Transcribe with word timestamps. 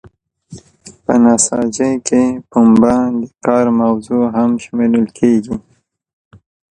په 1.03 1.13
نساجۍ 1.23 1.93
کې 2.07 2.23
پنبه 2.49 2.95
د 3.19 3.21
کار 3.45 3.65
موضوع 3.81 4.23
هم 4.35 4.51
شمیرل 4.63 5.05
کیږي. 5.17 5.55